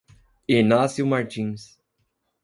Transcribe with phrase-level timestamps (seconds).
[0.47, 1.77] Inácio Martins